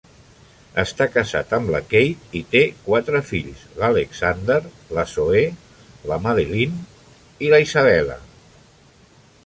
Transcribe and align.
Està 0.83 1.05
casat 1.15 1.51
amb 1.57 1.73
la 1.75 1.81
Kate 1.91 2.39
i 2.39 2.41
té 2.55 2.61
quatre 2.87 3.21
fills: 3.33 3.61
l'Alexander, 3.83 4.57
la 5.01 5.07
Zoe, 5.15 5.45
la 6.13 6.19
Madeline 6.27 7.47
i 7.49 7.53
la 7.55 7.65
Isabella. 7.69 8.19